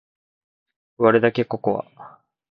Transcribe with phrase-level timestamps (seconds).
[0.97, 2.19] 割るだけココア